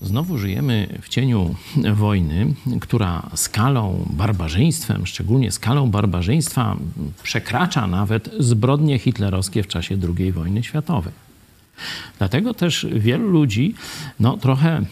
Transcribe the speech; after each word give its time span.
Znowu 0.00 0.38
żyjemy 0.38 0.98
w 1.02 1.08
cieniu 1.08 1.54
wojny, 1.94 2.54
która 2.80 3.30
skalą 3.34 4.06
barbarzyństwem, 4.10 5.06
szczególnie 5.06 5.52
skalą 5.52 5.90
barbarzyństwa, 5.90 6.76
przekracza 7.22 7.86
nawet 7.86 8.30
zbrodnie 8.38 8.98
hitlerowskie 8.98 9.62
w 9.62 9.66
czasie 9.66 9.98
II 10.18 10.32
wojny 10.32 10.62
światowej. 10.62 11.12
Dlatego 12.18 12.54
też 12.54 12.86
wielu 12.92 13.28
ludzi 13.28 13.74
no, 14.20 14.36
trochę 14.36 14.82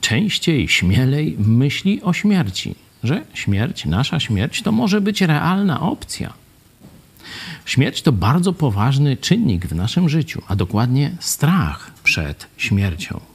częściej, 0.00 0.68
śmielej 0.68 1.36
myśli 1.38 2.02
o 2.02 2.12
śmierci, 2.12 2.74
że 3.04 3.24
śmierć, 3.34 3.84
nasza 3.84 4.20
śmierć, 4.20 4.62
to 4.62 4.72
może 4.72 5.00
być 5.00 5.20
realna 5.20 5.80
opcja. 5.80 6.32
Śmierć 7.64 8.02
to 8.02 8.12
bardzo 8.12 8.52
poważny 8.52 9.16
czynnik 9.16 9.66
w 9.66 9.74
naszym 9.74 10.08
życiu, 10.08 10.42
a 10.48 10.56
dokładnie 10.56 11.16
strach 11.20 11.90
przed 12.04 12.46
śmiercią. 12.56 13.31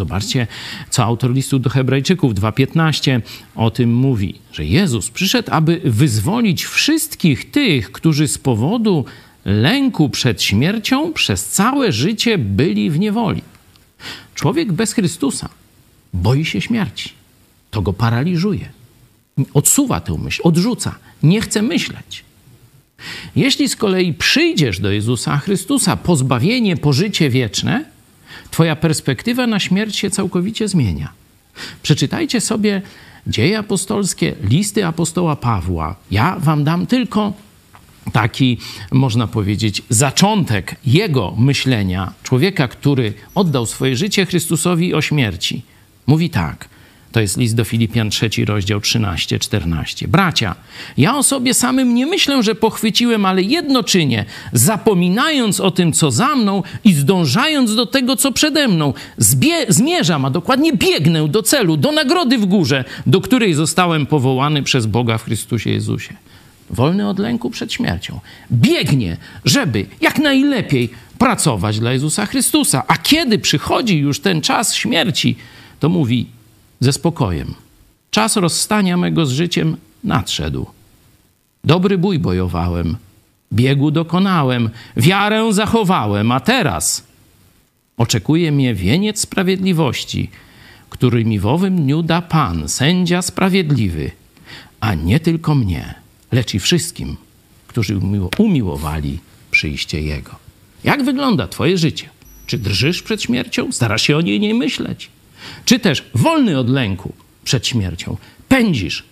Zobaczcie, 0.00 0.46
co 0.90 1.04
autor 1.04 1.34
listu 1.34 1.58
do 1.58 1.70
Hebrajczyków 1.70 2.34
2:15 2.34 3.20
o 3.54 3.70
tym 3.70 3.94
mówi, 3.94 4.34
że 4.52 4.64
Jezus 4.64 5.10
przyszedł, 5.10 5.48
aby 5.52 5.80
wyzwolić 5.84 6.64
wszystkich 6.64 7.50
tych, 7.50 7.92
którzy 7.92 8.28
z 8.28 8.38
powodu 8.38 9.04
lęku 9.44 10.08
przed 10.08 10.42
śmiercią 10.42 11.12
przez 11.12 11.46
całe 11.46 11.92
życie 11.92 12.38
byli 12.38 12.90
w 12.90 12.98
niewoli. 12.98 13.42
Człowiek 14.34 14.72
bez 14.72 14.92
Chrystusa 14.92 15.48
boi 16.14 16.44
się 16.44 16.60
śmierci. 16.60 17.12
To 17.70 17.82
go 17.82 17.92
paraliżuje. 17.92 18.68
Odsuwa 19.54 20.00
tę 20.00 20.18
myśl, 20.18 20.40
odrzuca, 20.44 20.94
nie 21.22 21.40
chce 21.40 21.62
myśleć. 21.62 22.24
Jeśli 23.36 23.68
z 23.68 23.76
kolei 23.76 24.14
przyjdziesz 24.14 24.80
do 24.80 24.90
Jezusa 24.90 25.36
Chrystusa, 25.36 25.96
pozbawienie, 25.96 26.76
pożycie 26.76 27.30
wieczne, 27.30 27.84
Twoja 28.50 28.76
perspektywa 28.76 29.46
na 29.46 29.60
śmierć 29.60 29.96
się 29.96 30.10
całkowicie 30.10 30.68
zmienia. 30.68 31.12
Przeczytajcie 31.82 32.40
sobie 32.40 32.82
dzieje 33.26 33.58
apostolskie, 33.58 34.34
listy 34.42 34.86
apostoła 34.86 35.36
Pawła. 35.36 35.96
Ja 36.10 36.36
wam 36.38 36.64
dam 36.64 36.86
tylko 36.86 37.32
taki, 38.12 38.58
można 38.92 39.26
powiedzieć, 39.26 39.82
zaczątek 39.88 40.76
jego 40.86 41.34
myślenia, 41.38 42.12
człowieka, 42.22 42.68
który 42.68 43.12
oddał 43.34 43.66
swoje 43.66 43.96
życie 43.96 44.26
Chrystusowi 44.26 44.94
o 44.94 45.02
śmierci. 45.02 45.62
Mówi 46.06 46.30
tak. 46.30 46.68
To 47.12 47.20
jest 47.20 47.36
list 47.36 47.54
do 47.54 47.64
Filipian, 47.64 48.10
trzeci 48.10 48.44
rozdział 48.44 48.80
13-14. 48.80 50.06
Bracia, 50.06 50.54
ja 50.96 51.16
o 51.16 51.22
sobie 51.22 51.54
samym 51.54 51.94
nie 51.94 52.06
myślę, 52.06 52.42
że 52.42 52.54
pochwyciłem, 52.54 53.24
ale 53.26 53.42
jedno 53.42 53.82
czynię, 53.82 54.24
zapominając 54.52 55.60
o 55.60 55.70
tym, 55.70 55.92
co 55.92 56.10
za 56.10 56.36
mną 56.36 56.62
i 56.84 56.92
zdążając 56.92 57.74
do 57.74 57.86
tego, 57.86 58.16
co 58.16 58.32
przede 58.32 58.68
mną. 58.68 58.94
Zbie- 59.18 59.66
zmierzam, 59.68 60.24
a 60.24 60.30
dokładnie 60.30 60.72
biegnę 60.72 61.28
do 61.28 61.42
celu, 61.42 61.76
do 61.76 61.92
nagrody 61.92 62.38
w 62.38 62.46
górze, 62.46 62.84
do 63.06 63.20
której 63.20 63.54
zostałem 63.54 64.06
powołany 64.06 64.62
przez 64.62 64.86
Boga 64.86 65.18
w 65.18 65.24
Chrystusie 65.24 65.70
Jezusie. 65.70 66.14
Wolny 66.70 67.08
od 67.08 67.18
lęku 67.18 67.50
przed 67.50 67.72
śmiercią. 67.72 68.20
Biegnie, 68.52 69.16
żeby 69.44 69.86
jak 70.00 70.18
najlepiej 70.18 70.90
pracować 71.18 71.78
dla 71.78 71.92
Jezusa 71.92 72.26
Chrystusa. 72.26 72.82
A 72.88 72.96
kiedy 72.96 73.38
przychodzi 73.38 73.98
już 73.98 74.20
ten 74.20 74.40
czas 74.40 74.74
śmierci, 74.74 75.36
to 75.80 75.88
mówi, 75.88 76.26
ze 76.80 76.92
spokojem. 76.92 77.54
Czas 78.10 78.36
rozstania 78.36 78.96
mego 78.96 79.26
z 79.26 79.30
życiem 79.30 79.76
nadszedł. 80.04 80.66
Dobry 81.64 81.98
bój 81.98 82.18
bojowałem, 82.18 82.96
biegu 83.52 83.90
dokonałem, 83.90 84.70
wiarę 84.96 85.52
zachowałem, 85.52 86.32
a 86.32 86.40
teraz 86.40 87.04
oczekuje 87.96 88.52
mnie 88.52 88.74
wieniec 88.74 89.20
sprawiedliwości, 89.20 90.30
który 90.90 91.24
mi 91.24 91.38
w 91.38 91.46
owym 91.46 91.76
dniu 91.76 92.02
da 92.02 92.22
Pan, 92.22 92.68
sędzia 92.68 93.22
sprawiedliwy, 93.22 94.10
a 94.80 94.94
nie 94.94 95.20
tylko 95.20 95.54
mnie, 95.54 95.94
lecz 96.32 96.54
i 96.54 96.60
wszystkim, 96.60 97.16
którzy 97.66 98.00
umiłowali 98.38 99.18
przyjście 99.50 100.02
Jego. 100.02 100.30
Jak 100.84 101.04
wygląda 101.04 101.48
Twoje 101.48 101.78
życie? 101.78 102.08
Czy 102.46 102.58
drżysz 102.58 103.02
przed 103.02 103.22
śmiercią? 103.22 103.72
Starasz 103.72 104.02
się 104.02 104.16
o 104.16 104.20
niej 104.20 104.40
nie 104.40 104.54
myśleć? 104.54 105.10
Czy 105.64 105.78
też 105.78 106.10
wolny 106.14 106.58
od 106.58 106.70
lęku 106.70 107.12
przed 107.44 107.66
śmiercią, 107.66 108.16
pędzisz 108.48 109.04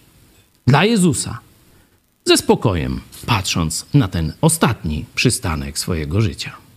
dla 0.67 0.85
Jezusa 0.85 1.39
ze 2.25 2.37
spokojem, 2.37 3.01
patrząc 3.27 3.87
na 3.95 4.09
ten 4.09 4.33
ostatni 4.41 5.05
przystanek 5.15 5.79
swojego 5.79 6.21
życia. 6.21 6.68